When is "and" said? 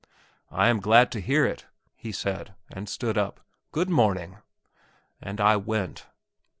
2.71-2.89, 5.21-5.39